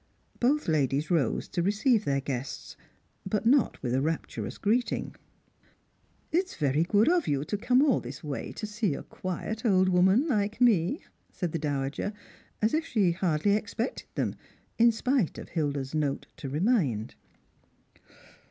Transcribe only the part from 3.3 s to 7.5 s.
not with a rapturous greeting." It's very good of you